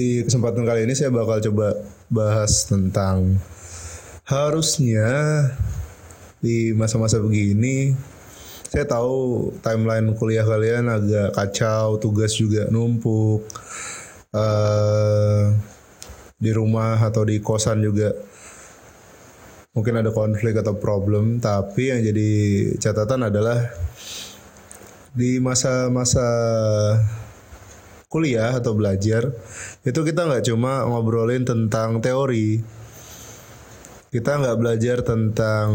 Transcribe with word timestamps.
di 0.00 0.24
kesempatan 0.24 0.64
kali 0.64 0.88
ini 0.88 0.96
saya 0.96 1.12
bakal 1.12 1.44
coba 1.52 1.76
bahas 2.08 2.64
tentang 2.64 3.36
harusnya 4.24 5.04
di 6.40 6.72
masa-masa 6.72 7.20
begini 7.20 7.92
saya 8.72 8.88
tahu 8.88 9.50
timeline 9.60 10.16
kuliah 10.16 10.46
kalian 10.46 10.88
agak 10.88 11.36
kacau, 11.36 12.00
tugas 12.00 12.32
juga 12.38 12.70
numpuk. 12.72 13.44
eh 14.30 15.44
di 16.40 16.50
rumah 16.56 16.96
atau 17.02 17.26
di 17.26 17.42
kosan 17.42 17.84
juga 17.84 18.16
mungkin 19.76 20.00
ada 20.00 20.14
konflik 20.14 20.56
atau 20.56 20.78
problem, 20.78 21.42
tapi 21.42 21.92
yang 21.92 22.00
jadi 22.00 22.30
catatan 22.78 23.28
adalah 23.28 23.68
di 25.12 25.42
masa-masa 25.42 26.24
kuliah 28.10 28.58
atau 28.58 28.74
belajar 28.74 29.30
itu 29.86 30.00
kita 30.02 30.26
nggak 30.26 30.50
cuma 30.50 30.82
ngobrolin 30.82 31.46
tentang 31.46 32.02
teori. 32.02 32.58
Kita 34.10 34.42
nggak 34.42 34.58
belajar 34.58 35.06
tentang 35.06 35.70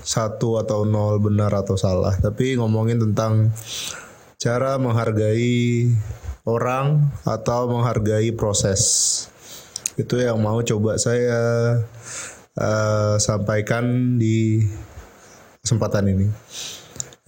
satu 0.00 0.56
atau 0.56 0.88
nol 0.88 1.20
benar 1.20 1.52
atau 1.52 1.76
salah 1.76 2.16
tapi 2.16 2.56
ngomongin 2.56 2.96
tentang 2.96 3.52
cara 4.40 4.80
menghargai 4.80 5.92
orang 6.48 7.12
atau 7.28 7.68
menghargai 7.68 8.32
proses. 8.32 8.80
Itu 10.00 10.16
yang 10.16 10.40
mau 10.40 10.64
coba 10.64 10.96
saya 10.96 11.76
eh, 12.56 13.14
sampaikan 13.20 14.16
di 14.16 14.64
kesempatan 15.60 16.08
ini. 16.08 16.26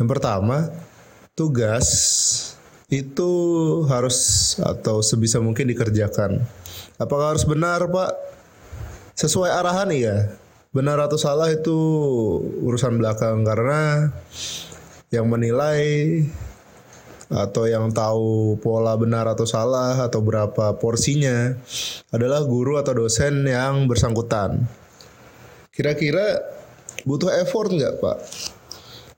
Yang 0.01 0.09
pertama 0.09 0.73
tugas 1.37 1.87
itu 2.93 3.33
harus 3.89 4.17
atau 4.61 5.01
sebisa 5.01 5.41
mungkin 5.41 5.65
dikerjakan. 5.73 6.45
Apakah 7.01 7.33
harus 7.33 7.49
benar, 7.49 7.89
Pak? 7.89 8.13
Sesuai 9.17 9.49
arahan 9.49 9.89
ya. 9.97 10.29
Benar 10.77 11.01
atau 11.01 11.17
salah 11.17 11.49
itu 11.49 11.77
urusan 12.61 13.01
belakang 13.01 13.45
karena 13.49 14.13
yang 15.09 15.29
menilai 15.29 16.21
atau 17.33 17.65
yang 17.65 17.89
tahu 17.97 18.61
pola 18.61 18.93
benar 18.97 19.25
atau 19.25 19.49
salah 19.49 19.97
atau 20.05 20.21
berapa 20.21 20.77
porsinya 20.77 21.57
adalah 22.13 22.45
guru 22.45 22.77
atau 22.77 22.93
dosen 22.93 23.49
yang 23.49 23.89
bersangkutan. 23.89 24.69
Kira-kira 25.73 26.45
butuh 27.09 27.33
effort 27.41 27.73
nggak, 27.73 28.05
Pak? 28.05 28.19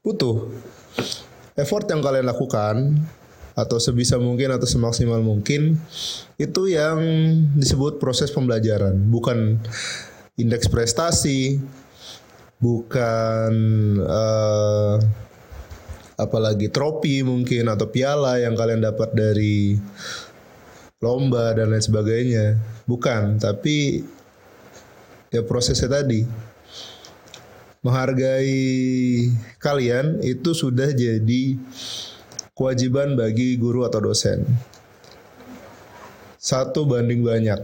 Butuh. 0.06 0.46
Effort 1.58 1.86
yang 1.90 2.02
kalian 2.02 2.26
lakukan 2.26 3.02
atau 3.54 3.78
sebisa 3.78 4.18
mungkin 4.18 4.50
atau 4.50 4.66
semaksimal 4.66 5.22
mungkin 5.22 5.78
itu 6.36 6.62
yang 6.66 6.98
disebut 7.54 8.02
proses 8.02 8.34
pembelajaran. 8.34 8.98
Bukan 9.10 9.62
indeks 10.34 10.66
prestasi 10.66 11.62
bukan 12.58 13.52
eh, 14.02 14.94
apalagi 16.18 16.70
trofi 16.70 17.22
mungkin 17.22 17.70
atau 17.70 17.90
piala 17.90 18.42
yang 18.42 18.54
kalian 18.58 18.82
dapat 18.82 19.14
dari 19.14 19.78
lomba 20.98 21.54
dan 21.54 21.70
lain 21.70 21.82
sebagainya. 21.82 22.58
Bukan 22.90 23.38
tapi 23.38 24.02
ya 25.30 25.46
prosesnya 25.46 26.02
tadi. 26.02 26.26
Menghargai 27.84 29.28
kalian 29.60 30.24
itu 30.24 30.56
sudah 30.56 30.88
jadi 30.96 31.60
kewajiban 32.54 33.18
bagi 33.18 33.58
guru 33.58 33.82
atau 33.82 33.98
dosen. 33.98 34.46
Satu 36.38 36.86
banding 36.86 37.26
banyak. 37.26 37.60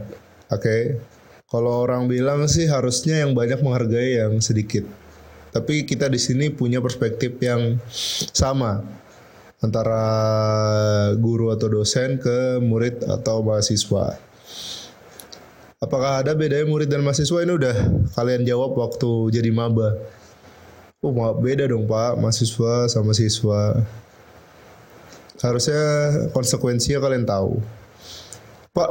Oke. 0.51 0.99
Kalau 1.47 1.83
orang 1.83 2.07
bilang 2.07 2.47
sih 2.47 2.67
harusnya 2.67 3.23
yang 3.23 3.35
banyak 3.35 3.59
menghargai 3.59 4.23
yang 4.23 4.39
sedikit. 4.39 4.87
Tapi 5.51 5.83
kita 5.83 6.07
di 6.07 6.15
sini 6.15 6.47
punya 6.47 6.79
perspektif 6.79 7.35
yang 7.43 7.75
sama 8.31 8.83
antara 9.59 10.03
guru 11.19 11.51
atau 11.51 11.67
dosen 11.67 12.19
ke 12.19 12.59
murid 12.63 13.03
atau 13.03 13.43
mahasiswa. 13.43 14.15
Apakah 15.83 16.23
ada 16.23 16.31
bedanya 16.31 16.67
murid 16.67 16.87
dan 16.87 17.03
mahasiswa 17.03 17.43
ini 17.43 17.51
udah 17.51 17.75
kalian 18.15 18.47
jawab 18.47 18.79
waktu 18.79 19.35
jadi 19.35 19.51
maba. 19.51 19.99
Oh 21.03 21.11
beda 21.35 21.67
dong 21.67 21.83
pak, 21.89 22.15
mahasiswa 22.15 22.87
sama 22.87 23.11
siswa 23.11 23.81
harusnya 25.41 25.81
konsekuensinya 26.31 27.01
kalian 27.01 27.25
tahu. 27.25 27.57
Pak, 28.71 28.89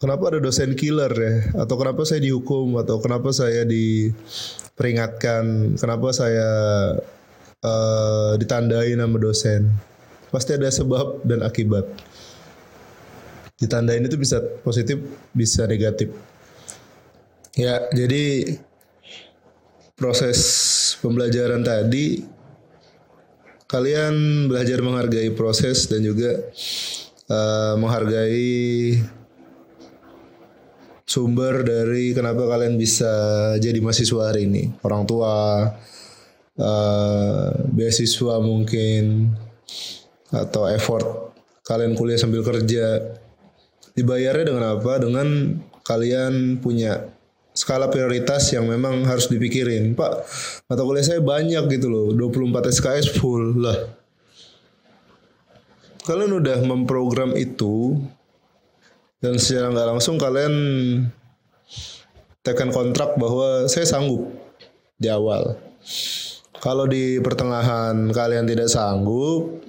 kenapa 0.00 0.32
ada 0.32 0.38
dosen 0.40 0.72
killer 0.78 1.12
ya? 1.12 1.34
Atau 1.60 1.76
kenapa 1.76 2.08
saya 2.08 2.24
dihukum? 2.24 2.78
Atau 2.80 3.02
kenapa 3.02 3.34
saya 3.34 3.68
diperingatkan? 3.68 5.76
Kenapa 5.76 6.08
saya 6.14 6.48
uh, 7.60 8.32
ditandai 8.40 8.96
nama 8.96 9.12
dosen? 9.18 9.68
Pasti 10.32 10.56
ada 10.56 10.70
sebab 10.70 11.20
dan 11.26 11.44
akibat. 11.44 11.84
Ditandain 13.60 14.02
itu 14.02 14.18
bisa 14.18 14.42
positif, 14.66 14.98
bisa 15.30 15.62
negatif. 15.68 16.10
Ya, 17.54 17.86
jadi 17.94 18.58
proses 19.94 20.38
pembelajaran 20.98 21.62
tadi 21.62 22.33
kalian 23.74 24.46
belajar 24.46 24.78
menghargai 24.78 25.34
proses 25.34 25.90
dan 25.90 26.06
juga 26.06 26.46
uh, 27.26 27.74
menghargai 27.74 29.02
sumber 31.02 31.66
dari 31.66 32.14
kenapa 32.14 32.46
kalian 32.46 32.78
bisa 32.78 33.10
jadi 33.58 33.82
mahasiswa 33.82 34.30
hari 34.30 34.46
ini. 34.46 34.70
Orang 34.86 35.10
tua 35.10 35.66
uh, 36.54 37.50
beasiswa 37.74 38.38
mungkin 38.38 39.34
atau 40.30 40.70
effort 40.70 41.34
kalian 41.66 41.98
kuliah 41.98 42.18
sambil 42.22 42.46
kerja. 42.46 43.18
Dibayarnya 43.94 44.54
dengan 44.54 44.64
apa? 44.78 45.02
Dengan 45.02 45.58
kalian 45.86 46.58
punya 46.62 47.13
skala 47.54 47.86
prioritas 47.86 48.50
yang 48.50 48.66
memang 48.66 49.06
harus 49.06 49.30
dipikirin. 49.30 49.94
Pak, 49.94 50.12
mata 50.66 50.82
kuliah 50.82 51.06
saya 51.06 51.22
banyak 51.22 51.70
gitu 51.70 51.86
loh, 51.86 52.06
24 52.10 52.74
SKS 52.74 53.14
full 53.14 53.62
lah. 53.62 53.78
Kalian 56.04 56.36
udah 56.36 56.58
memprogram 56.66 57.32
itu 57.38 57.96
dan 59.24 59.40
secara 59.40 59.72
nggak 59.72 59.88
langsung 59.96 60.20
kalian 60.20 60.52
tekan 62.44 62.68
kontrak 62.68 63.16
bahwa 63.16 63.64
saya 63.72 63.88
sanggup 63.88 64.28
di 65.00 65.08
awal. 65.08 65.56
Kalau 66.60 66.84
di 66.84 67.16
pertengahan 67.24 68.12
kalian 68.12 68.44
tidak 68.44 68.68
sanggup, 68.68 69.64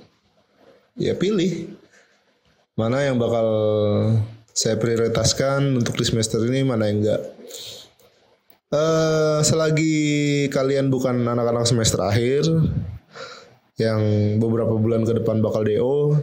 ya 1.00 1.16
pilih 1.16 1.72
mana 2.76 3.08
yang 3.08 3.16
bakal 3.16 3.48
saya 4.56 4.76
prioritaskan 4.80 5.80
untuk 5.80 5.96
di 6.00 6.04
semester 6.08 6.40
ini, 6.44 6.64
mana 6.68 6.88
yang 6.88 7.04
enggak. 7.04 7.22
Uh, 8.76 9.40
selagi 9.40 10.52
kalian 10.52 10.92
bukan 10.92 11.24
anak-anak 11.24 11.64
semester 11.64 11.96
akhir 12.04 12.44
yang 13.80 14.02
beberapa 14.36 14.76
bulan 14.76 15.08
ke 15.08 15.16
depan 15.16 15.40
bakal 15.40 15.64
DO, 15.64 16.20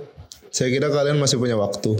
saya 0.52 0.68
kira 0.68 0.92
kalian 0.92 1.16
masih 1.16 1.40
punya 1.40 1.56
waktu. 1.56 1.96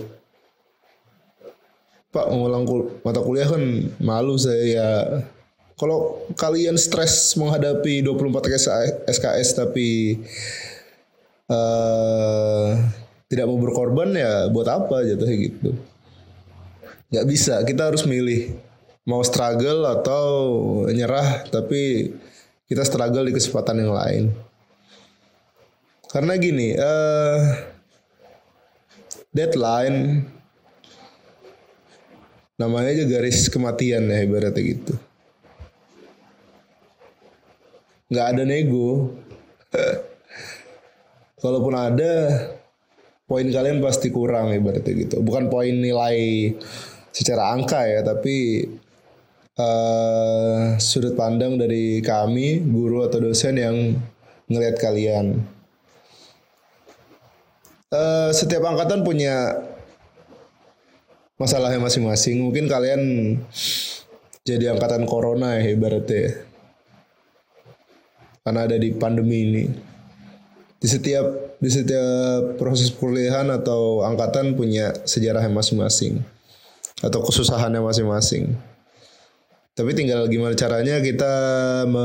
Pak 2.12 2.28
mengulang 2.28 2.68
kul 2.68 3.00
mata 3.00 3.24
kuliah 3.24 3.48
kan 3.48 3.64
malu 3.96 4.36
saya 4.36 4.60
ya. 4.60 4.90
Kalau 5.80 6.20
kalian 6.36 6.76
stres 6.76 7.32
menghadapi 7.40 8.04
24 8.04 9.08
SKS 9.08 9.48
tapi 9.56 10.20
uh, 11.48 12.76
tidak 13.32 13.48
mau 13.48 13.56
berkorban 13.56 14.12
ya 14.12 14.52
buat 14.52 14.68
apa 14.68 15.00
jatuhnya 15.08 15.36
gitu. 15.48 15.72
Gak 17.08 17.24
bisa, 17.24 17.64
kita 17.64 17.88
harus 17.88 18.04
milih 18.04 18.52
mau 19.02 19.22
struggle 19.26 19.82
atau 19.86 20.26
nyerah 20.86 21.46
tapi 21.50 22.14
kita 22.70 22.86
struggle 22.86 23.26
di 23.26 23.34
kesempatan 23.34 23.82
yang 23.82 23.92
lain. 23.92 24.24
Karena 26.12 26.36
gini 26.36 26.76
uh, 26.76 27.40
deadline 29.32 30.28
namanya 32.60 32.94
aja 32.94 33.04
garis 33.08 33.48
kematian 33.48 34.06
ya 34.06 34.22
ibaratnya 34.22 34.62
gitu. 34.62 34.94
Nggak 38.12 38.26
ada 38.28 38.42
nego. 38.44 39.16
Kalaupun 41.42 41.74
ada 41.74 42.12
poin 43.26 43.48
kalian 43.48 43.82
pasti 43.82 44.12
kurang 44.12 44.52
ibaratnya 44.52 44.92
gitu. 44.94 45.16
Bukan 45.24 45.48
poin 45.48 45.74
nilai 45.74 46.52
secara 47.12 47.56
angka 47.56 47.82
ya 47.88 48.00
tapi 48.04 48.68
uh, 49.58 50.76
sudut 50.80 51.12
pandang 51.18 51.60
dari 51.60 52.00
kami 52.00 52.62
guru 52.62 53.04
atau 53.04 53.20
dosen 53.20 53.58
yang 53.58 53.76
ngelihat 54.48 54.76
kalian. 54.80 55.44
Uh, 57.92 58.32
setiap 58.32 58.64
angkatan 58.64 59.04
punya 59.04 59.60
masalahnya 61.36 61.82
masing-masing. 61.82 62.40
Mungkin 62.40 62.64
kalian 62.70 63.02
jadi 64.46 64.72
angkatan 64.72 65.04
corona 65.04 65.60
ya 65.60 65.76
ibaratnya. 65.76 66.48
Karena 68.42 68.66
ada 68.66 68.76
di 68.80 68.90
pandemi 68.96 69.38
ini. 69.44 69.64
Di 70.82 70.90
setiap 70.90 71.56
di 71.62 71.70
setiap 71.70 72.58
proses 72.58 72.90
perkuliahan 72.90 73.46
atau 73.54 74.02
angkatan 74.02 74.58
punya 74.58 74.90
sejarahnya 75.06 75.52
masing-masing 75.52 76.18
atau 76.98 77.22
kesusahannya 77.22 77.78
masing-masing. 77.78 78.58
Tapi 79.72 79.96
tinggal 79.96 80.28
gimana 80.28 80.52
caranya 80.52 81.00
kita 81.00 81.32
me 81.88 82.04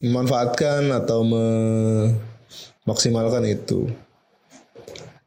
memanfaatkan 0.00 0.88
atau 0.88 1.20
memaksimalkan 1.22 3.44
itu. 3.44 3.92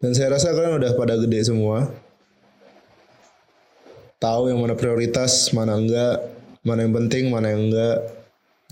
Dan 0.02 0.18
saya 0.18 0.34
rasa 0.34 0.57
kalian 0.57 0.81
udah 0.81 0.98
pada 0.98 1.22
gede 1.22 1.46
semua. 1.46 1.86
Tahu 4.18 4.50
yang 4.50 4.57
mana 4.57 4.74
prioritas, 4.74 5.54
mana 5.54 5.78
enggak, 5.78 6.25
mana 6.66 6.90
yang 6.90 6.98
penting, 6.98 7.30
mana 7.30 7.54
yang 7.54 7.69
enggak 7.69 8.10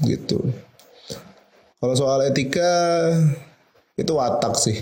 gitu. 0.01 0.49
Kalau 1.77 1.93
soal 1.93 2.25
etika 2.25 2.73
itu 3.93 4.17
watak 4.17 4.57
sih. 4.57 4.81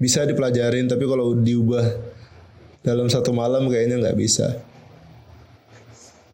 Bisa 0.00 0.24
dipelajarin 0.24 0.88
tapi 0.88 1.04
kalau 1.04 1.36
diubah 1.36 2.15
dalam 2.86 3.10
satu 3.10 3.34
malam 3.34 3.66
kayaknya 3.66 3.98
nggak 3.98 4.14
bisa. 4.14 4.62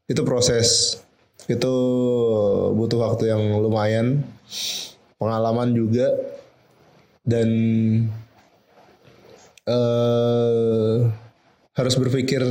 Itu 0.05 0.21
proses. 0.29 1.01
Itu 1.49 1.75
butuh 2.77 3.01
waktu 3.01 3.33
yang 3.33 3.41
lumayan, 3.65 4.21
pengalaman 5.17 5.73
juga 5.73 6.13
dan 7.25 7.49
uh, 9.65 11.09
harus 11.73 11.95
berpikir 11.97 12.45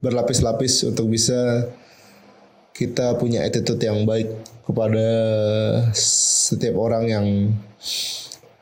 berlapis-lapis 0.00 0.88
untuk 0.88 1.12
bisa 1.12 1.68
kita 2.72 3.16
punya 3.20 3.44
attitude 3.44 3.80
yang 3.80 4.08
baik 4.08 4.28
kepada 4.64 5.08
setiap 5.96 6.74
orang 6.80 7.04
yang 7.06 7.26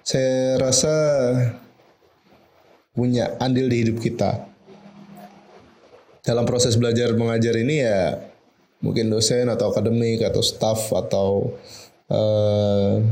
saya 0.04 0.60
rasa 0.60 0.94
punya 2.94 3.34
andil 3.42 3.66
di 3.66 3.84
hidup 3.84 3.98
kita. 3.98 4.46
Dalam 6.24 6.48
proses 6.48 6.78
belajar 6.78 7.12
mengajar 7.12 7.52
ini 7.58 7.84
ya 7.84 8.16
mungkin 8.80 9.12
dosen 9.12 9.50
atau 9.52 9.74
akademik 9.74 10.24
atau 10.24 10.40
staff 10.40 10.88
atau 10.94 11.52
uh, 12.08 13.02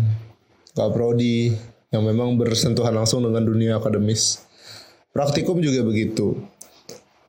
prodi 0.72 1.52
yang 1.92 2.08
memang 2.08 2.40
bersentuhan 2.40 2.96
langsung 2.96 3.20
dengan 3.20 3.44
dunia 3.44 3.76
akademis. 3.76 4.40
Praktikum 5.12 5.60
juga 5.60 5.84
begitu. 5.84 6.40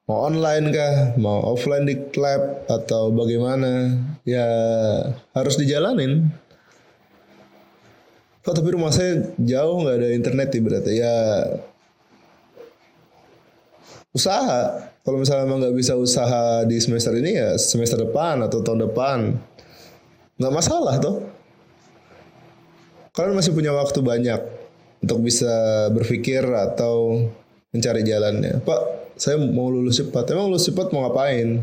Mau 0.07 0.27
online 0.27 0.71
kah, 0.71 0.95
mau 1.19 1.51
offline 1.51 1.88
di 1.88 1.95
lab 2.19 2.67
atau 2.67 3.11
bagaimana, 3.11 3.91
ya 4.27 4.47
harus 5.31 5.56
dijalanin. 5.59 6.27
Kok 8.44 8.56
tapi 8.56 8.75
rumah 8.75 8.91
saya 8.91 9.31
jauh 9.39 9.83
nggak 9.83 9.95
ada 10.03 10.09
internet 10.11 10.51
berarti 10.59 10.99
ya 10.99 11.15
usaha. 14.13 14.94
Kalau 15.04 15.19
misalnya 15.19 15.44
emang 15.44 15.60
nggak 15.60 15.75
bisa 15.75 16.00
usaha 16.00 16.63
di 16.63 16.80
semester 16.80 17.12
ini 17.19 17.36
ya 17.36 17.60
semester 17.60 18.07
depan 18.07 18.39
atau 18.39 18.63
tahun 18.63 18.88
depan 18.88 19.36
nggak 20.39 20.54
masalah 20.54 20.95
tuh 20.98 21.27
kalian 23.13 23.38
masih 23.38 23.54
punya 23.54 23.69
waktu 23.75 24.00
banyak 24.01 24.42
untuk 25.04 25.19
bisa 25.21 25.51
berpikir 25.92 26.42
atau 26.48 27.27
mencari 27.75 28.01
jalannya. 28.01 28.63
Pak, 28.63 28.81
saya 29.19 29.38
mau 29.38 29.69
lulus 29.69 30.00
cepat. 30.00 30.31
Emang 30.33 30.50
lulus 30.50 30.66
cepat 30.66 30.89
mau 30.89 31.06
ngapain? 31.06 31.62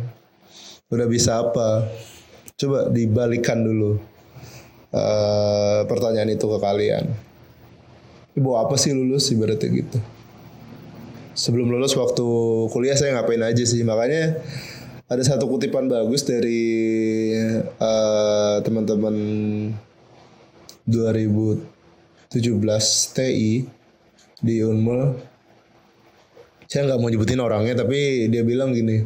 Udah 0.93 1.07
bisa 1.11 1.43
apa? 1.43 1.91
Coba 2.55 2.93
dibalikan 2.93 3.65
dulu 3.65 3.97
uh, 4.93 5.81
pertanyaan 5.89 6.37
itu 6.37 6.45
ke 6.45 6.59
kalian. 6.61 7.05
Ibu 8.37 8.51
apa 8.55 8.79
sih 8.79 8.95
lulus 8.95 9.33
ibaratnya 9.35 9.69
gitu? 9.75 9.99
Sebelum 11.35 11.71
lulus 11.71 11.95
waktu 11.95 12.27
kuliah 12.75 12.99
saya 12.99 13.19
ngapain 13.19 13.43
aja 13.43 13.65
sih? 13.65 13.83
Makanya 13.87 14.39
ada 15.11 15.23
satu 15.27 15.51
kutipan 15.51 15.91
bagus 15.91 16.23
dari 16.23 17.35
uh, 17.83 18.63
teman-teman 18.63 19.15
2017 20.87 22.31
TI 23.15 23.67
di 24.41 24.57
Unmul 24.65 25.19
saya 26.71 26.87
nggak 26.87 27.01
mau 27.03 27.11
nyebutin 27.11 27.43
orangnya 27.43 27.83
tapi 27.83 28.31
dia 28.31 28.47
bilang 28.47 28.71
gini 28.71 29.03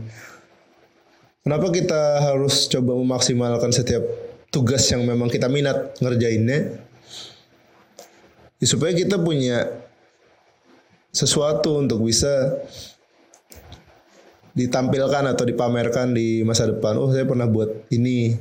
kenapa 1.41 1.73
kita 1.73 2.21
harus 2.21 2.69
coba 2.69 2.93
memaksimalkan 2.93 3.73
setiap 3.73 4.05
tugas 4.53 4.85
yang 4.93 5.03
memang 5.09 5.33
kita 5.33 5.49
minat 5.49 5.97
ngerjainnya 5.99 6.77
ya, 8.61 8.67
supaya 8.69 8.93
kita 8.93 9.17
punya 9.17 9.84
sesuatu 11.15 11.79
untuk 11.79 12.03
bisa 12.03 12.59
ditampilkan 14.55 15.31
atau 15.35 15.47
dipamerkan 15.47 16.11
di 16.15 16.43
masa 16.43 16.71
depan. 16.71 16.99
Oh, 16.99 17.11
saya 17.15 17.23
pernah 17.23 17.47
buat 17.47 17.87
ini 17.95 18.35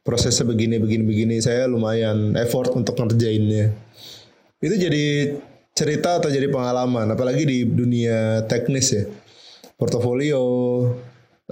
prosesnya 0.00 0.48
begini 0.48 0.80
begini 0.80 1.04
begini. 1.04 1.36
Saya 1.44 1.68
lumayan 1.68 2.32
effort 2.40 2.72
untuk 2.72 2.96
ngerjainnya. 2.96 3.72
Itu 4.60 4.76
jadi 4.80 5.36
cerita 5.76 6.16
atau 6.24 6.32
jadi 6.32 6.48
pengalaman 6.48 7.12
apalagi 7.12 7.44
di 7.44 7.58
dunia 7.68 8.48
teknis 8.48 8.96
ya. 8.96 9.04
Portofolio 9.76 10.40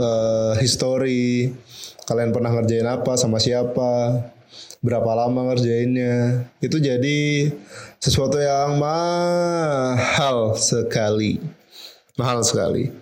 uh, 0.01 0.53
history 0.57 1.53
kalian 2.09 2.33
pernah 2.33 2.57
ngerjain 2.57 2.89
apa 2.89 3.21
sama 3.21 3.37
siapa 3.37 4.21
berapa 4.85 5.11
lama 5.17 5.53
ngerjainnya. 5.53 6.45
Itu 6.61 6.77
jadi 6.77 7.53
sesuatu 8.05 8.37
yang 8.37 8.77
mahal 8.77 10.53
sekali 10.61 11.41
mahal 12.21 12.45
sekali 12.45 12.93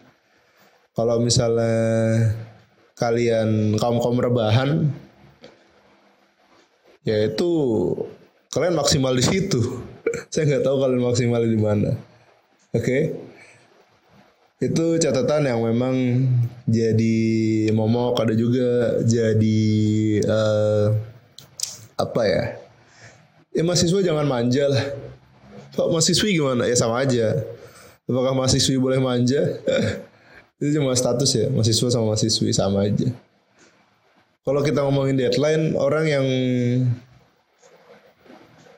kalau 0.94 1.18
misalnya 1.18 1.74
kalian 2.94 3.74
kaum 3.82 3.98
kaum 3.98 4.22
rebahan 4.22 4.94
ya 7.02 7.26
itu 7.26 7.50
kalian 8.52 8.78
maksimal 8.78 9.16
di 9.16 9.24
situ. 9.24 9.58
Saya 10.32 10.46
nggak 10.46 10.64
tahu 10.64 10.76
kalian 10.78 11.02
maksimal 11.02 11.42
di 11.42 11.58
mana. 11.58 11.96
Oke. 12.76 12.84
Okay? 12.84 13.02
Itu 14.62 14.94
catatan 15.02 15.50
yang 15.50 15.58
memang 15.66 15.96
jadi 16.70 17.18
momok 17.74 18.22
ada 18.22 18.30
juga 18.38 19.02
jadi 19.02 19.60
uh, 20.22 20.94
apa 21.98 22.22
ya? 22.28 22.61
Ya 23.52 23.62
mahasiswa 23.64 24.00
jangan 24.00 24.24
manja 24.24 24.64
lah. 24.68 24.84
Pak 25.72 25.88
mahasiswi 25.88 26.36
gimana? 26.36 26.68
Ya 26.68 26.76
sama 26.76 27.04
aja. 27.04 27.36
Apakah 28.08 28.32
mahasiswi 28.36 28.76
boleh 28.80 29.00
manja? 29.00 29.40
itu 30.62 30.78
cuma 30.78 30.94
status 30.94 31.30
ya, 31.34 31.46
mahasiswa 31.50 31.88
sama 31.90 32.14
mahasiswi 32.14 32.54
sama 32.54 32.86
aja 32.86 33.10
kalau 34.42 34.58
kita 34.66 34.82
ngomongin 34.82 35.14
deadline, 35.14 35.78
orang 35.78 36.04
yang 36.10 36.26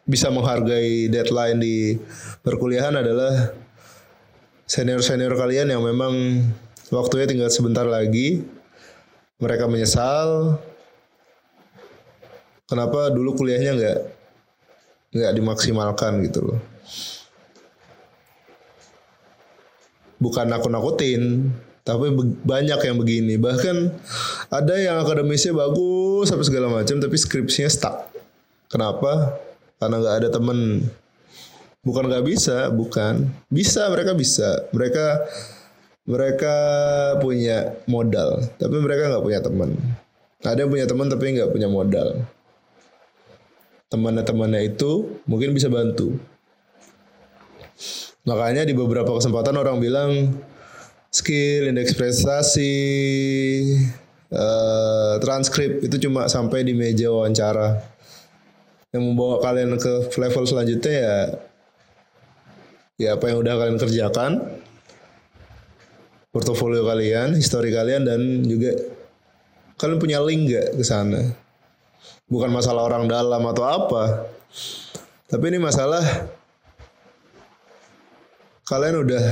bisa 0.05 0.29
menghargai 0.29 1.09
deadline 1.09 1.57
di 1.57 1.97
perkuliahan 2.45 3.01
adalah 3.01 3.57
senior-senior 4.69 5.33
kalian 5.33 5.73
yang 5.73 5.81
memang 5.81 6.45
waktunya 6.93 7.25
tinggal 7.25 7.49
sebentar 7.49 7.89
lagi. 7.89 8.45
Mereka 9.41 9.65
menyesal 9.65 10.61
kenapa 12.69 13.09
dulu 13.09 13.33
kuliahnya 13.33 13.73
nggak 13.73 13.99
nggak 15.15 15.33
dimaksimalkan 15.39 16.21
gitu 16.27 16.53
loh. 16.53 16.61
Bukan 20.19 20.51
aku 20.51 20.69
nakutin, 20.69 21.53
tapi 21.87 22.11
banyak 22.43 22.81
yang 22.81 22.97
begini. 22.99 23.35
Bahkan 23.39 23.77
ada 24.51 24.75
yang 24.77 24.99
akademisnya 25.01 25.55
bagus 25.55 26.29
sampai 26.29 26.47
segala 26.47 26.69
macam 26.69 26.99
tapi 26.99 27.17
skripsinya 27.17 27.71
stuck. 27.71 28.11
Kenapa? 28.69 29.39
Karena 29.79 30.03
nggak 30.03 30.17
ada 30.25 30.29
temen. 30.35 30.91
Bukan 31.85 32.09
nggak 32.09 32.25
bisa 32.25 32.73
bukan. 32.73 33.29
Bisa 33.53 33.87
mereka 33.93 34.17
bisa. 34.17 34.67
Mereka 34.73 35.29
mereka 36.05 36.55
punya 37.19 37.73
modal 37.89 38.45
tapi 38.61 38.77
mereka 38.77 39.09
nggak 39.09 39.25
punya 39.25 39.41
teman 39.41 39.71
ada 40.45 40.61
yang 40.61 40.69
punya 40.69 40.85
teman 40.85 41.09
tapi 41.09 41.33
nggak 41.33 41.49
punya 41.49 41.69
modal 41.69 42.29
temannya 43.89 44.25
temannya 44.25 44.61
itu 44.75 45.21
mungkin 45.29 45.53
bisa 45.53 45.73
bantu. 45.73 46.17
Makanya 48.25 48.65
di 48.65 48.73
beberapa 48.73 49.13
kesempatan 49.13 49.61
orang 49.61 49.81
bilang 49.81 50.41
skill, 51.13 51.69
indeks 51.69 51.93
prestasi, 51.93 52.73
uh, 54.33 55.21
transkrip 55.21 55.85
itu 55.85 56.09
cuma 56.09 56.27
sampai 56.27 56.65
di 56.65 56.73
meja 56.73 57.13
wawancara. 57.13 57.85
Yang 58.95 59.03
membawa 59.11 59.43
kalian 59.43 59.77
ke 59.77 60.09
level 60.17 60.45
selanjutnya 60.47 60.93
ya 60.95 61.17
ya 62.95 63.19
apa 63.19 63.27
yang 63.27 63.43
udah 63.43 63.55
kalian 63.59 63.79
kerjakan 63.79 64.33
portofolio 66.31 66.87
kalian 66.87 67.35
histori 67.35 67.75
kalian 67.75 68.07
dan 68.07 68.47
juga 68.47 68.71
kalian 69.79 69.99
punya 69.99 70.23
link 70.23 70.47
gak 70.47 70.79
ke 70.79 70.85
sana 70.87 71.35
bukan 72.31 72.51
masalah 72.51 72.87
orang 72.87 73.09
dalam 73.09 73.43
atau 73.49 73.65
apa 73.65 74.29
tapi 75.29 75.45
ini 75.53 75.59
masalah 75.61 76.03
kalian 78.65 79.05
udah 79.05 79.25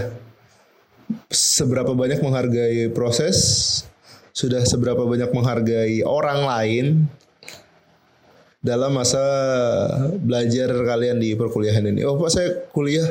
seberapa 1.32 1.92
banyak 1.96 2.20
menghargai 2.20 2.92
proses 2.92 3.38
sudah 4.32 4.64
seberapa 4.64 5.04
banyak 5.04 5.28
menghargai 5.32 6.00
orang 6.04 6.40
lain 6.44 6.86
dalam 8.62 8.94
masa 8.94 9.20
belajar 10.22 10.70
kalian 10.70 11.18
di 11.18 11.34
perkuliahan 11.34 11.82
ini. 11.90 12.06
Oh, 12.06 12.14
Pak 12.14 12.30
saya 12.30 12.48
kuliah 12.70 13.10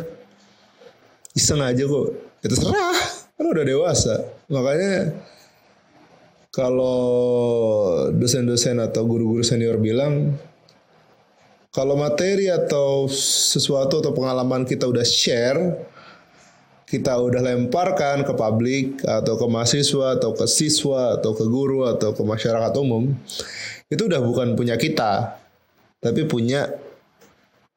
iseng 1.35 1.59
aja 1.59 1.83
kok. 1.83 2.07
Ya 2.41 2.47
terserah, 2.49 2.97
kan 3.37 3.45
udah 3.45 3.65
dewasa. 3.67 4.15
Makanya 4.47 5.13
kalau 6.51 8.11
dosen-dosen 8.11 8.77
atau 8.83 9.07
guru-guru 9.07 9.39
senior 9.41 9.79
bilang 9.79 10.35
kalau 11.71 11.95
materi 11.95 12.51
atau 12.51 13.07
sesuatu 13.07 14.03
atau 14.03 14.11
pengalaman 14.11 14.67
kita 14.67 14.91
udah 14.91 15.07
share, 15.07 15.79
kita 16.83 17.15
udah 17.15 17.39
lemparkan 17.39 18.27
ke 18.27 18.35
publik 18.35 18.99
atau 19.07 19.39
ke 19.39 19.45
mahasiswa 19.47 20.19
atau 20.19 20.35
ke 20.35 20.43
siswa 20.51 21.15
atau 21.15 21.31
ke 21.31 21.47
guru 21.47 21.87
atau 21.87 22.11
ke 22.11 22.19
masyarakat 22.27 22.75
umum, 22.75 23.15
itu 23.87 24.03
udah 24.03 24.19
bukan 24.19 24.59
punya 24.59 24.75
kita 24.75 25.39
tapi 26.01 26.25
punya 26.27 26.67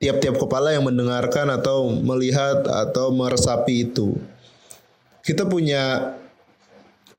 tiap-tiap 0.00 0.40
kepala 0.40 0.73
yang 0.75 0.83
mendengarkan 0.83 1.52
atau 1.54 1.93
melihat 1.93 2.66
atau 2.66 3.12
meresapi 3.12 3.93
itu. 3.93 4.16
Kita 5.23 5.47
punya 5.47 6.16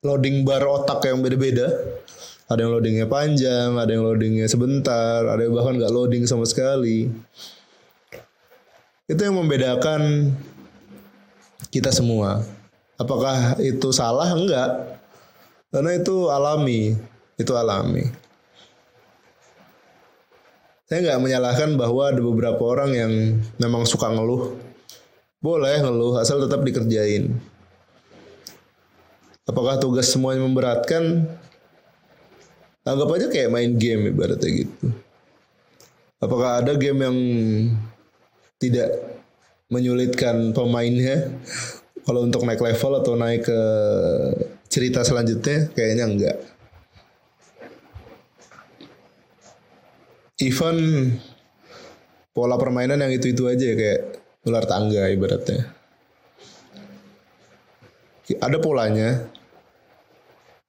loading 0.06 0.46
bar 0.46 0.62
otak 0.62 1.02
yang 1.10 1.20
beda-beda. 1.26 1.68
Ada 2.46 2.62
yang 2.62 2.72
loadingnya 2.78 3.06
panjang, 3.10 3.74
ada 3.74 3.90
yang 3.90 4.06
loadingnya 4.06 4.46
sebentar, 4.46 5.26
ada 5.26 5.42
yang 5.42 5.54
bahkan 5.58 5.82
nggak 5.82 5.94
loading 5.94 6.30
sama 6.30 6.46
sekali. 6.46 7.10
Itu 9.10 9.22
yang 9.22 9.38
membedakan 9.38 10.34
kita 11.74 11.90
semua. 11.90 12.46
Apakah 13.02 13.58
itu 13.60 13.90
salah? 13.90 14.30
Enggak. 14.32 15.02
Karena 15.74 15.98
itu 15.98 16.30
alami. 16.30 16.94
Itu 17.36 17.58
alami 17.58 18.26
saya 20.86 21.02
nggak 21.02 21.22
menyalahkan 21.22 21.70
bahwa 21.82 22.14
ada 22.14 22.22
beberapa 22.22 22.62
orang 22.62 22.92
yang 22.94 23.12
memang 23.58 23.90
suka 23.90 24.06
ngeluh. 24.14 24.54
Boleh 25.42 25.82
ngeluh 25.82 26.22
asal 26.22 26.38
tetap 26.46 26.62
dikerjain. 26.62 27.34
Apakah 29.46 29.78
tugas 29.78 30.10
semuanya 30.10 30.42
memberatkan? 30.42 31.30
Anggap 32.86 33.10
aja 33.18 33.28
kayak 33.30 33.54
main 33.54 33.72
game 33.78 34.10
ibaratnya 34.14 34.66
gitu. 34.66 34.94
Apakah 36.22 36.62
ada 36.62 36.74
game 36.78 37.00
yang 37.02 37.18
tidak 38.62 38.90
menyulitkan 39.70 40.54
pemainnya 40.54 41.30
kalau 42.06 42.26
untuk 42.26 42.46
naik 42.46 42.62
level 42.62 43.02
atau 43.02 43.14
naik 43.18 43.46
ke 43.46 43.62
cerita 44.70 45.02
selanjutnya? 45.02 45.70
Kayaknya 45.74 46.06
enggak. 46.06 46.38
even 50.46 50.78
pola 52.36 52.60
permainan 52.60 53.00
yang 53.00 53.14
itu-itu 53.16 53.48
aja 53.48 53.72
kayak 53.72 54.02
ular 54.44 54.66
tangga 54.68 55.08
ibaratnya. 55.08 55.72
Ada 58.42 58.58
polanya, 58.58 59.30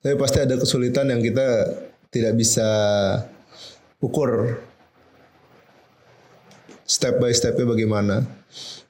tapi 0.07 0.23
pasti 0.23 0.39
ada 0.39 0.55
kesulitan 0.55 1.11
yang 1.11 1.19
kita 1.19 1.67
tidak 2.15 2.39
bisa 2.39 2.63
ukur 3.99 4.63
step 6.87 7.19
by 7.19 7.35
stepnya 7.35 7.67
bagaimana. 7.67 8.23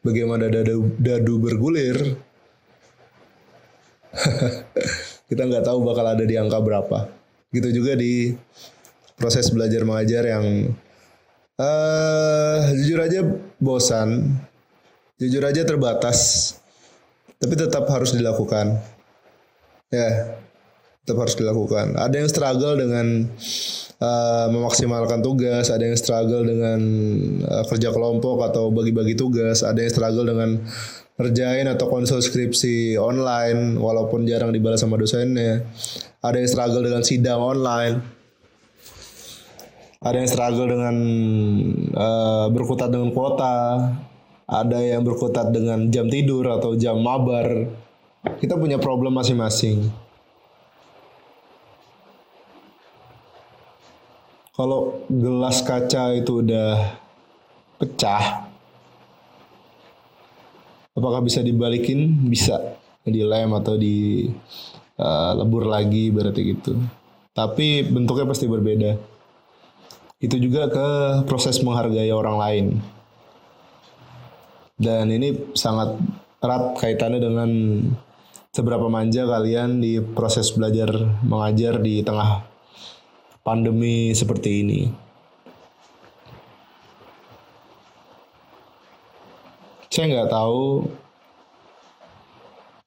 Bagaimana 0.04 0.52
dadu, 0.52 0.92
dadu 1.00 1.40
bergulir. 1.40 2.20
kita 5.32 5.42
nggak 5.49 5.64
tahu 5.64 5.88
bakal 5.88 6.04
ada 6.04 6.20
di 6.20 6.37
angka 6.37 6.61
berapa. 6.61 7.08
Gitu 7.49 7.80
juga 7.80 7.96
di 7.96 8.37
proses 9.16 9.49
belajar 9.49 9.88
mengajar 9.88 10.20
yang 10.28 10.76
uh, 11.56 12.61
jujur 12.76 13.00
aja 13.00 13.25
bosan, 13.56 14.37
jujur 15.16 15.40
aja 15.49 15.64
terbatas, 15.64 16.52
tapi 17.40 17.56
tetap 17.56 17.88
harus 17.88 18.12
dilakukan. 18.12 18.76
Ya, 19.88 20.44
tetap 21.07 21.23
harus 21.23 21.39
dilakukan. 21.39 21.95
Ada 21.95 22.19
yang 22.19 22.27
struggle 22.27 22.75
dengan 22.75 23.31
uh, 24.03 24.47
memaksimalkan 24.51 25.23
tugas, 25.23 25.71
ada 25.71 25.87
yang 25.87 25.95
struggle 25.95 26.43
dengan 26.43 26.81
uh, 27.47 27.63
kerja 27.71 27.95
kelompok 27.95 28.43
atau 28.43 28.75
bagi-bagi 28.75 29.15
tugas, 29.15 29.63
ada 29.63 29.79
yang 29.79 29.93
struggle 29.95 30.27
dengan 30.27 30.67
ngerjain 31.17 31.71
atau 31.71 31.87
konsul 31.87 32.19
skripsi 32.19 32.99
online 32.99 33.79
walaupun 33.79 34.27
jarang 34.27 34.51
dibalas 34.51 34.83
sama 34.83 34.99
dosennya. 34.99 35.63
Ada 36.27 36.43
yang 36.43 36.51
struggle 36.51 36.83
dengan 36.83 37.07
sidang 37.07 37.39
online 37.39 38.17
ada 40.07 40.23
yang 40.23 40.31
struggle 40.31 40.69
dengan 40.71 40.97
uh, 41.97 42.47
berkutat 42.55 42.95
dengan 42.95 43.11
kuota, 43.11 43.91
ada 44.47 44.79
yang 44.79 45.03
berkutat 45.03 45.51
dengan 45.51 45.91
jam 45.91 46.07
tidur 46.07 46.47
atau 46.47 46.79
jam 46.79 47.01
mabar. 47.03 47.67
Kita 48.39 48.55
punya 48.55 48.79
problem 48.79 49.19
masing-masing. 49.19 50.06
Kalau 54.57 55.05
gelas 55.13 55.61
kaca 55.61 56.17
itu 56.17 56.41
udah 56.41 56.97
pecah, 57.77 58.49
apakah 60.97 61.21
bisa 61.21 61.45
dibalikin? 61.45 62.25
Bisa 62.25 62.81
dilem 63.05 63.53
atau 63.53 63.77
di 63.77 64.33
uh, 64.97 65.37
lebur 65.37 65.69
lagi 65.69 66.09
berarti 66.09 66.57
gitu. 66.57 66.73
Tapi 67.37 67.85
bentuknya 67.85 68.25
pasti 68.25 68.49
berbeda 68.49 68.97
itu 70.25 70.37
juga 70.41 70.73
ke 70.73 70.89
proses 71.29 71.61
menghargai 71.61 72.09
orang 72.09 72.37
lain. 72.41 72.67
Dan 74.81 75.13
ini 75.13 75.53
sangat 75.53 76.01
erat 76.41 76.81
kaitannya 76.81 77.21
dengan 77.21 77.51
seberapa 78.57 78.89
manja 78.89 79.29
kalian 79.29 79.85
di 79.85 80.01
proses 80.01 80.49
belajar 80.57 80.89
mengajar 81.21 81.77
di 81.81 82.01
tengah 82.01 82.56
pandemi 83.47 84.11
seperti 84.11 84.67
ini. 84.67 84.91
Saya 89.87 90.11
nggak 90.11 90.35
tahu 90.35 90.91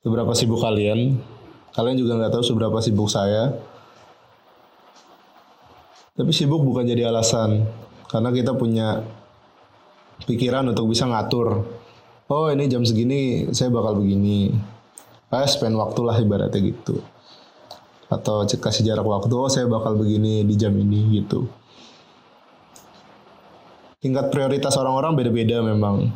seberapa 0.04 0.36
sibuk 0.36 0.60
kalian. 0.60 1.16
Kalian 1.72 1.96
juga 1.96 2.20
nggak 2.20 2.36
tahu 2.36 2.44
seberapa 2.44 2.76
sibuk 2.84 3.08
saya. 3.08 3.56
Tapi 6.20 6.32
sibuk 6.36 6.60
bukan 6.60 6.84
jadi 6.84 7.08
alasan. 7.08 7.64
Karena 8.12 8.36
kita 8.36 8.52
punya 8.52 9.00
pikiran 10.28 10.68
untuk 10.76 10.92
bisa 10.92 11.08
ngatur. 11.08 11.64
Oh 12.28 12.52
ini 12.52 12.68
jam 12.68 12.84
segini 12.84 13.48
saya 13.56 13.72
bakal 13.72 14.04
begini. 14.04 14.52
Saya 15.32 15.48
spend 15.48 15.80
waktu 15.80 16.04
lah 16.04 16.20
ibaratnya 16.20 16.60
gitu. 16.60 17.00
Atau 18.10 18.42
kasih 18.44 18.90
jarak 18.90 19.06
waktu, 19.06 19.34
oh 19.38 19.48
saya 19.48 19.70
bakal 19.70 19.94
begini 19.94 20.42
di 20.42 20.58
jam 20.58 20.74
ini 20.74 21.22
gitu. 21.22 21.46
Tingkat 24.02 24.34
prioritas 24.34 24.74
orang-orang 24.82 25.14
beda-beda 25.14 25.62
memang. 25.62 26.10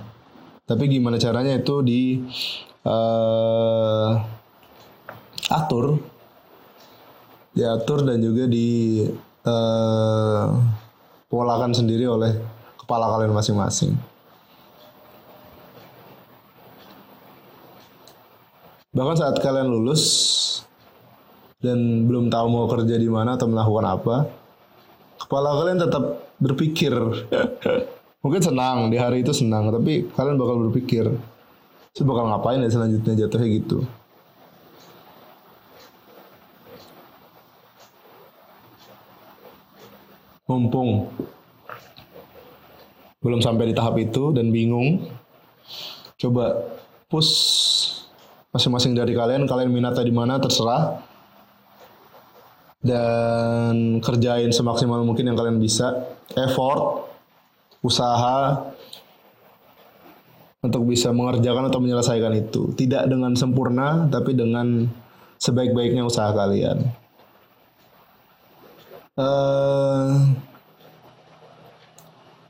Tapi 0.66 0.90
gimana 0.90 1.22
caranya 1.22 1.60
itu 1.60 1.84
di 1.86 2.24
uh, 2.88 4.16
atur 5.52 6.00
diatur 7.54 8.02
dan 8.02 8.18
juga 8.18 8.50
di 8.50 9.06
uh, 9.46 10.46
polakan 11.30 11.72
sendiri 11.72 12.10
oleh 12.10 12.34
kepala 12.82 13.14
kalian 13.14 13.34
masing-masing. 13.34 13.94
Bahkan 18.94 19.18
saat 19.18 19.38
kalian 19.42 19.74
lulus 19.74 20.04
dan 21.64 22.04
belum 22.04 22.28
tahu 22.28 22.46
mau 22.52 22.68
kerja 22.68 23.00
di 23.00 23.08
mana 23.08 23.40
atau 23.40 23.48
melakukan 23.48 23.88
apa, 23.88 24.16
kepala 25.24 25.56
kalian 25.64 25.80
tetap 25.80 26.04
berpikir. 26.38 26.92
Mungkin 28.24 28.44
senang 28.44 28.92
di 28.92 29.00
hari 29.00 29.24
itu 29.24 29.32
senang, 29.32 29.72
tapi 29.72 30.08
kalian 30.12 30.36
bakal 30.36 30.60
berpikir, 30.68 31.08
saya 31.96 32.06
bakal 32.08 32.28
ngapain 32.28 32.64
ya 32.64 32.72
selanjutnya 32.72 33.26
jatuhnya 33.26 33.48
gitu. 33.64 33.84
mumpung 40.44 41.08
belum 43.24 43.40
sampai 43.40 43.72
di 43.72 43.74
tahap 43.74 43.96
itu 44.04 44.36
dan 44.36 44.52
bingung, 44.52 45.08
coba 46.20 46.76
push 47.08 47.32
masing-masing 48.52 48.92
dari 48.92 49.16
kalian, 49.16 49.48
kalian 49.48 49.72
minatnya 49.72 50.04
di 50.04 50.12
mana 50.12 50.36
terserah 50.44 51.00
dan 52.84 54.04
kerjain 54.04 54.52
semaksimal 54.52 55.00
mungkin 55.08 55.32
yang 55.32 55.40
kalian 55.40 55.58
bisa, 55.58 56.04
effort, 56.36 57.08
usaha 57.80 58.68
untuk 60.60 60.84
bisa 60.88 61.16
mengerjakan 61.16 61.72
atau 61.72 61.80
menyelesaikan 61.80 62.36
itu. 62.36 62.76
Tidak 62.76 63.08
dengan 63.08 63.34
sempurna, 63.40 64.12
tapi 64.12 64.36
dengan 64.36 64.88
sebaik-baiknya 65.40 66.04
usaha 66.04 66.32
kalian. 66.36 66.84
Uh, 69.14 70.36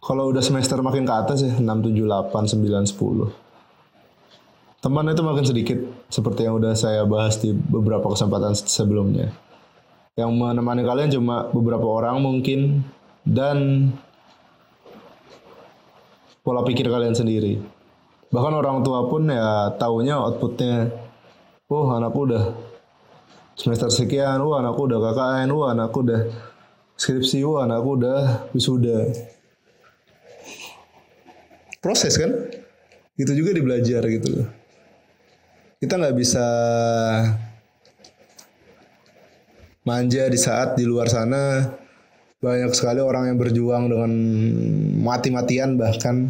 kalau 0.04 0.32
udah 0.32 0.44
semester 0.44 0.80
makin 0.84 1.08
ke 1.08 1.14
atas 1.14 1.44
ya 1.44 1.52
6, 1.56 1.60
7, 1.60 1.92
8, 1.92 2.32
9, 2.32 2.88
10 2.88 3.44
teman 4.84 5.08
itu 5.08 5.24
makin 5.24 5.48
sedikit 5.48 5.80
seperti 6.12 6.44
yang 6.44 6.60
udah 6.60 6.76
saya 6.76 7.08
bahas 7.08 7.40
di 7.40 7.56
beberapa 7.56 8.12
kesempatan 8.12 8.52
sebelumnya 8.56 9.32
yang 10.14 10.32
menemani 10.34 10.86
kalian 10.86 11.10
cuma 11.10 11.50
beberapa 11.50 11.86
orang 11.86 12.22
mungkin. 12.22 12.86
Dan 13.24 13.88
pola 16.44 16.62
pikir 16.68 16.92
kalian 16.92 17.16
sendiri. 17.16 17.56
Bahkan 18.34 18.54
orang 18.54 18.84
tua 18.84 19.08
pun 19.08 19.32
ya 19.32 19.72
taunya 19.80 20.20
outputnya 20.20 20.92
oh 21.74 21.90
anakku 21.90 22.30
udah 22.30 22.54
semester 23.58 23.90
sekian, 23.90 24.42
wah 24.46 24.62
anakku 24.62 24.86
udah 24.86 25.00
KKN, 25.02 25.50
wah 25.54 25.74
anakku 25.74 26.06
udah 26.06 26.22
skripsi, 26.98 27.42
wah 27.46 27.66
anakku 27.66 27.90
udah 27.98 28.50
wisuda. 28.54 29.10
Proses 31.82 32.14
kan? 32.16 32.32
Itu 33.18 33.34
juga 33.34 33.54
dibelajar 33.54 34.02
gitu 34.10 34.28
loh. 34.42 34.48
Kita 35.82 36.00
nggak 36.00 36.16
bisa 36.16 36.46
manja 39.84 40.32
di 40.32 40.40
saat 40.40 40.80
di 40.80 40.88
luar 40.88 41.12
sana. 41.12 41.68
Banyak 42.44 42.76
sekali 42.76 43.00
orang 43.00 43.32
yang 43.32 43.38
berjuang 43.40 43.88
dengan 43.88 44.12
mati-matian 45.00 45.80
bahkan. 45.80 46.28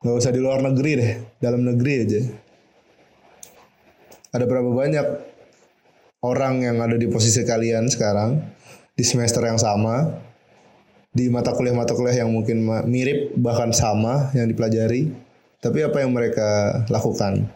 Nggak 0.00 0.16
usah 0.16 0.32
di 0.32 0.40
luar 0.40 0.62
negeri 0.62 0.92
deh 0.96 1.12
dalam 1.42 1.66
negeri 1.66 1.92
aja. 2.06 2.22
Ada 4.30 4.46
berapa 4.46 4.70
banyak 4.70 5.06
orang 6.22 6.62
yang 6.62 6.78
ada 6.78 6.94
di 6.94 7.10
posisi 7.10 7.42
kalian 7.42 7.90
sekarang 7.90 8.38
di 8.94 9.02
semester 9.02 9.42
yang 9.42 9.58
sama 9.58 10.06
di 11.10 11.26
mata 11.26 11.50
kuliah-mata 11.50 11.98
kuliah 11.98 12.22
yang 12.22 12.30
mungkin 12.30 12.62
mirip 12.86 13.34
bahkan 13.34 13.74
sama 13.74 14.30
yang 14.38 14.46
dipelajari 14.46 15.10
tapi 15.58 15.82
apa 15.82 16.00
yang 16.00 16.14
mereka 16.14 16.80
lakukan? 16.88 17.50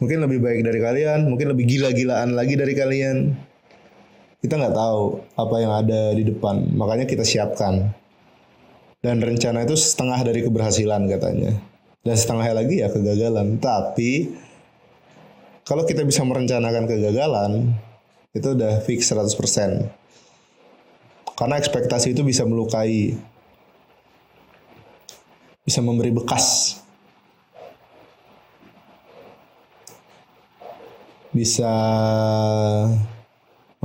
Mungkin 0.00 0.24
lebih 0.26 0.42
baik 0.42 0.64
dari 0.64 0.80
kalian 0.82 1.28
mungkin 1.28 1.52
lebih 1.54 1.68
gila-gilaan 1.68 2.34
lagi 2.34 2.58
dari 2.58 2.74
kalian 2.74 3.36
kita 4.44 4.60
nggak 4.60 4.76
tahu 4.76 5.24
apa 5.40 5.56
yang 5.56 5.72
ada 5.72 6.12
di 6.12 6.28
depan 6.28 6.68
makanya 6.76 7.08
kita 7.08 7.24
siapkan 7.24 7.96
dan 9.00 9.24
rencana 9.24 9.64
itu 9.64 9.72
setengah 9.72 10.20
dari 10.20 10.44
keberhasilan 10.44 11.08
katanya 11.08 11.56
dan 12.04 12.14
setengahnya 12.20 12.54
lagi 12.60 12.84
ya 12.84 12.92
kegagalan 12.92 13.56
tapi 13.56 14.36
kalau 15.64 15.88
kita 15.88 16.04
bisa 16.04 16.20
merencanakan 16.28 16.84
kegagalan 16.84 17.72
itu 18.36 18.52
udah 18.52 18.84
fix 18.84 19.08
100% 19.08 20.04
karena 21.34 21.58
ekspektasi 21.58 22.14
itu 22.14 22.22
bisa 22.22 22.46
melukai. 22.46 23.18
Bisa 25.66 25.82
memberi 25.82 26.14
bekas. 26.14 26.78
Bisa 31.34 31.74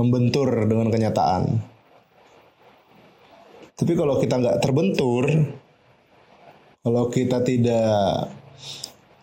membentur 0.00 0.64
dengan 0.64 0.88
kenyataan. 0.88 1.60
Tapi 3.76 3.92
kalau 3.92 4.16
kita 4.16 4.40
nggak 4.40 4.60
terbentur, 4.64 5.24
kalau 6.80 7.12
kita 7.12 7.44
tidak 7.44 8.32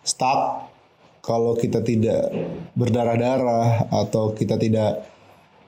stuck, 0.05 0.69
kalau 1.25 1.57
kita 1.57 1.81
tidak 1.81 2.29
berdarah-darah 2.77 3.89
atau 3.89 4.37
kita 4.37 4.61
tidak 4.61 5.01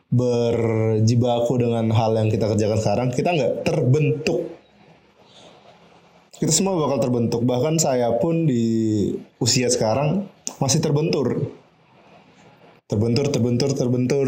berjibaku 0.09 1.61
dengan 1.61 1.89
hal 1.93 2.17
yang 2.17 2.29
kita 2.29 2.49
kerjakan 2.49 2.79
sekarang, 2.81 3.07
kita 3.13 3.29
nggak 3.33 3.53
terbentuk. 3.65 4.41
Kita 6.39 6.53
semua 6.55 6.79
bakal 6.79 7.03
terbentuk. 7.03 7.43
Bahkan 7.43 7.81
saya 7.81 8.15
pun 8.17 8.47
di 8.47 9.09
usia 9.43 9.67
sekarang 9.67 10.23
masih 10.57 10.79
terbentur. 10.79 11.51
Terbentur, 12.89 13.27
terbentur, 13.29 13.69
terbentur. 13.75 14.27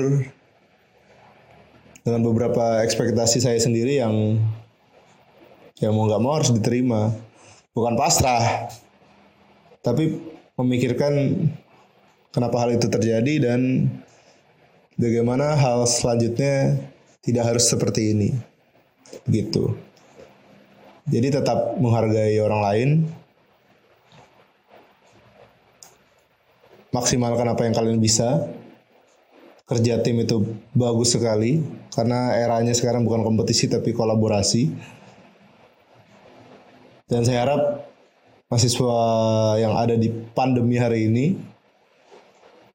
Dengan 2.01 2.25
beberapa 2.25 2.81
ekspektasi 2.81 3.45
saya 3.45 3.61
sendiri 3.61 4.01
yang 4.01 4.41
yang 5.81 5.93
mau 5.93 6.09
nggak 6.09 6.21
mau 6.21 6.33
harus 6.37 6.49
diterima. 6.53 7.13
Bukan 7.73 7.93
pasrah. 7.97 8.69
Tapi 9.81 10.17
memikirkan 10.57 11.45
kenapa 12.33 12.61
hal 12.61 12.77
itu 12.77 12.85
terjadi 12.89 13.49
dan 13.49 13.89
bagaimana 14.97 15.57
hal 15.57 15.85
selanjutnya 15.89 16.77
tidak 17.21 17.53
harus 17.53 17.65
seperti 17.69 18.13
ini. 18.13 18.29
Begitu. 19.25 19.73
Jadi 21.09 21.27
tetap 21.33 21.77
menghargai 21.81 22.37
orang 22.41 22.61
lain. 22.61 22.89
Maksimalkan 26.91 27.47
apa 27.49 27.61
yang 27.65 27.73
kalian 27.73 27.99
bisa. 28.03 28.45
Kerja 29.71 30.03
tim 30.03 30.19
itu 30.19 30.43
bagus 30.75 31.15
sekali 31.15 31.63
karena 31.95 32.35
eranya 32.35 32.75
sekarang 32.75 33.07
bukan 33.07 33.23
kompetisi 33.23 33.71
tapi 33.71 33.95
kolaborasi. 33.95 34.67
Dan 37.07 37.23
saya 37.23 37.47
harap 37.47 37.87
mahasiswa 38.51 38.95
yang 39.55 39.79
ada 39.79 39.95
di 39.95 40.11
pandemi 40.35 40.75
hari 40.75 41.07
ini 41.07 41.39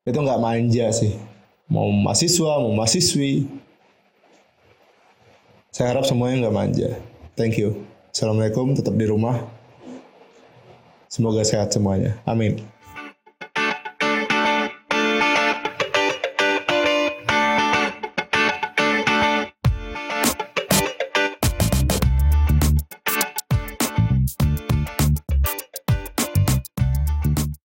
itu 0.09 0.17
nggak 0.17 0.41
manja 0.41 0.89
sih 0.89 1.37
mau 1.67 1.91
mahasiswa, 1.91 2.63
mau 2.63 2.73
mahasiswi. 2.75 3.47
Saya 5.75 5.93
harap 5.93 6.09
semuanya 6.09 6.47
nggak 6.47 6.57
manja. 6.57 6.91
Thank 7.37 7.61
you. 7.61 7.85
Assalamualaikum, 8.15 8.73
tetap 8.73 8.97
di 8.97 9.05
rumah. 9.05 9.45
Semoga 11.13 11.45
sehat 11.45 11.69
semuanya. 11.75 12.17
Amin. 12.25 12.76